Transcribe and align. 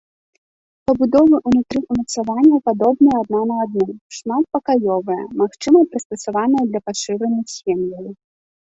Пабудовы 0.91 1.35
ўнутры 1.49 1.79
ўмацаванняў 1.91 2.59
падобныя 2.69 3.15
адна 3.23 3.43
на 3.51 3.55
адну, 3.67 3.87
шматпакаёвыя, 4.21 5.23
магчыма 5.45 5.79
прыстасаваныя 5.95 6.63
для 6.73 6.81
пашыраных 6.91 7.45
сем'яў. 7.59 8.05